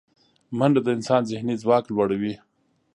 منډه 0.57 0.81
د 0.83 0.87
انسان 0.97 1.21
ذهني 1.31 1.55
ځواک 1.63 1.83
لوړوي 1.93 2.33